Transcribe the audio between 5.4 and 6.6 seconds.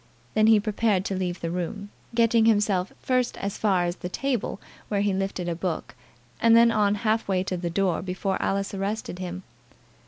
a book, and